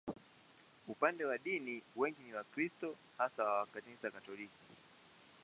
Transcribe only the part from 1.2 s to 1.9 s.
wa dini,